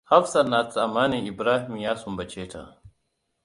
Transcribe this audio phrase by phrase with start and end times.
[0.11, 2.81] Hafsat na tsammanin Ibrahim ya sumbace ta.